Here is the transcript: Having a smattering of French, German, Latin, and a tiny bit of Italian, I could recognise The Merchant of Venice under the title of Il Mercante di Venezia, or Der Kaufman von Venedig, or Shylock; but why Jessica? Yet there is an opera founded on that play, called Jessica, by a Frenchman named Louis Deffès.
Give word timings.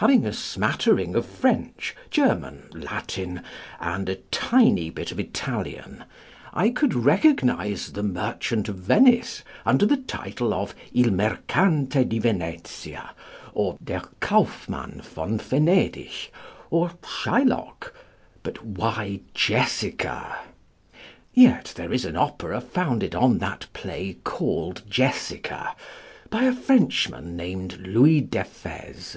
Having 0.00 0.26
a 0.26 0.32
smattering 0.34 1.14
of 1.14 1.24
French, 1.24 1.96
German, 2.10 2.68
Latin, 2.74 3.40
and 3.80 4.10
a 4.10 4.16
tiny 4.30 4.90
bit 4.90 5.10
of 5.10 5.18
Italian, 5.18 6.04
I 6.52 6.68
could 6.68 6.92
recognise 6.92 7.90
The 7.92 8.02
Merchant 8.02 8.68
of 8.68 8.76
Venice 8.76 9.42
under 9.64 9.86
the 9.86 9.96
title 9.96 10.52
of 10.52 10.74
Il 10.92 11.10
Mercante 11.12 12.04
di 12.06 12.18
Venezia, 12.18 13.12
or 13.54 13.78
Der 13.82 14.02
Kaufman 14.20 15.00
von 15.00 15.38
Venedig, 15.38 16.28
or 16.68 16.90
Shylock; 17.02 17.94
but 18.42 18.62
why 18.62 19.20
Jessica? 19.32 20.40
Yet 21.32 21.72
there 21.74 21.90
is 21.94 22.04
an 22.04 22.18
opera 22.18 22.60
founded 22.60 23.14
on 23.14 23.38
that 23.38 23.64
play, 23.72 24.18
called 24.24 24.82
Jessica, 24.90 25.74
by 26.28 26.42
a 26.42 26.52
Frenchman 26.52 27.34
named 27.34 27.78
Louis 27.78 28.20
Deffès. 28.20 29.16